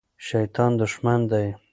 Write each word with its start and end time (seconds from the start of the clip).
شیطان 0.27 0.71
دښمن 0.79 1.19
دی. 1.31 1.47